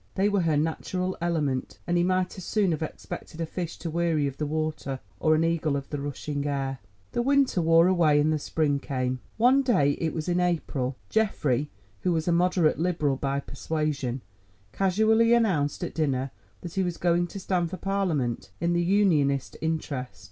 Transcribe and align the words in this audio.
They 0.15 0.29
were 0.29 0.41
her 0.41 0.57
natural 0.57 1.15
element, 1.21 1.77
and 1.85 1.95
he 1.95 2.01
might 2.03 2.35
as 2.35 2.43
soon 2.43 2.71
have 2.71 2.81
expected 2.81 3.39
a 3.39 3.45
fish 3.45 3.77
to 3.77 3.91
weary 3.91 4.25
of 4.25 4.37
the 4.37 4.47
water, 4.47 4.99
or 5.19 5.35
an 5.35 5.43
eagle 5.43 5.75
of 5.75 5.91
the 5.91 6.01
rushing 6.01 6.43
air. 6.47 6.79
The 7.11 7.21
winter 7.21 7.61
wore 7.61 7.85
away 7.87 8.19
and 8.19 8.33
the 8.33 8.39
spring 8.39 8.79
came. 8.79 9.19
One 9.37 9.61
day, 9.61 9.91
it 9.99 10.11
was 10.11 10.27
in 10.27 10.39
April, 10.39 10.95
Geoffrey, 11.09 11.69
who 11.99 12.11
was 12.13 12.27
a 12.27 12.31
moderate 12.31 12.79
Liberal 12.79 13.15
by 13.15 13.41
persuasion, 13.41 14.23
casually 14.71 15.35
announced 15.35 15.83
at 15.83 15.93
dinner 15.93 16.31
that 16.61 16.73
he 16.73 16.81
was 16.81 16.97
going 16.97 17.27
to 17.27 17.39
stand 17.39 17.69
for 17.69 17.77
Parliament 17.77 18.49
in 18.59 18.73
the 18.73 18.81
Unionist 18.83 19.55
interest. 19.61 20.19